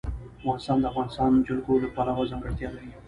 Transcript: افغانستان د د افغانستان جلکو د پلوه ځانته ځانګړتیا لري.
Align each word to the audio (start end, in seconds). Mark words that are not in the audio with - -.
افغانستان 0.41 0.77
د 0.79 0.81
د 0.85 0.89
افغانستان 0.91 1.31
جلکو 1.47 1.73
د 1.79 1.85
پلوه 1.95 2.13
ځانته 2.29 2.29
ځانګړتیا 2.29 2.69
لري. 2.75 2.91